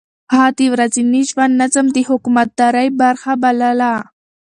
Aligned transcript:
هغه 0.33 0.49
د 0.57 0.59
ورځني 0.73 1.21
ژوند 1.29 1.53
نظم 1.61 1.85
د 1.95 1.97
حکومتدارۍ 2.09 2.87
برخه 3.01 3.31
بلله. 3.43 3.93